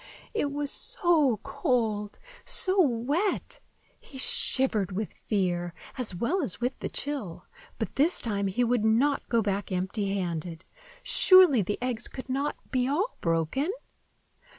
[0.33, 3.59] It was so cold, so wet!
[3.99, 7.45] He shivered with fear, as well as with the chill;
[7.77, 10.65] but this time he would not go back empty handed.
[11.03, 13.69] Surely, the eggs could not be all broken?